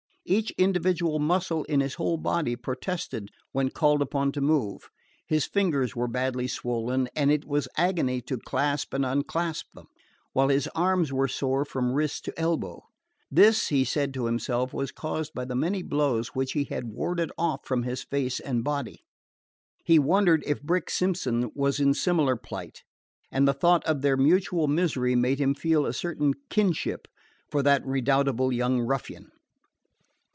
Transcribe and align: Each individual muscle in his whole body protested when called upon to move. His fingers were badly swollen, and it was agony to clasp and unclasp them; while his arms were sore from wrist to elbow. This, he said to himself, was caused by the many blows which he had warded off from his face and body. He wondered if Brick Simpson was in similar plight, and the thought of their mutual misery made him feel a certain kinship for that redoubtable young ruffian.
Each 0.23 0.51
individual 0.51 1.17
muscle 1.17 1.63
in 1.63 1.79
his 1.81 1.95
whole 1.95 2.15
body 2.15 2.55
protested 2.55 3.29
when 3.53 3.69
called 3.69 4.03
upon 4.03 4.31
to 4.33 4.39
move. 4.39 4.87
His 5.27 5.45
fingers 5.47 5.93
were 5.95 6.07
badly 6.07 6.47
swollen, 6.47 7.09
and 7.15 7.31
it 7.31 7.43
was 7.43 7.67
agony 7.75 8.21
to 8.21 8.37
clasp 8.37 8.93
and 8.93 9.03
unclasp 9.03 9.65
them; 9.73 9.87
while 10.31 10.49
his 10.49 10.69
arms 10.75 11.11
were 11.11 11.27
sore 11.27 11.65
from 11.65 11.91
wrist 11.91 12.23
to 12.25 12.39
elbow. 12.39 12.83
This, 13.31 13.69
he 13.69 13.83
said 13.83 14.13
to 14.13 14.25
himself, 14.27 14.71
was 14.73 14.91
caused 14.91 15.33
by 15.33 15.43
the 15.43 15.55
many 15.55 15.81
blows 15.81 16.29
which 16.29 16.51
he 16.53 16.65
had 16.65 16.93
warded 16.93 17.31
off 17.37 17.65
from 17.65 17.81
his 17.81 18.03
face 18.03 18.39
and 18.39 18.63
body. 18.63 19.03
He 19.83 19.97
wondered 19.99 20.43
if 20.45 20.61
Brick 20.61 20.91
Simpson 20.91 21.51
was 21.55 21.79
in 21.79 21.93
similar 21.95 22.35
plight, 22.35 22.83
and 23.31 23.47
the 23.47 23.53
thought 23.53 23.83
of 23.85 24.01
their 24.03 24.15
mutual 24.17 24.67
misery 24.67 25.15
made 25.15 25.39
him 25.39 25.55
feel 25.55 25.83
a 25.85 25.93
certain 25.93 26.35
kinship 26.51 27.07
for 27.49 27.63
that 27.63 27.85
redoubtable 27.85 28.53
young 28.53 28.81
ruffian. 28.81 29.31